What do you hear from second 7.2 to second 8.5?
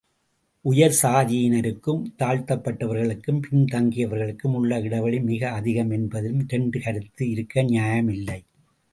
இருக்க நியாயமில்லை.